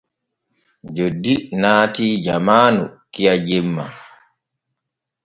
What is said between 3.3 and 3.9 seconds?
jemma.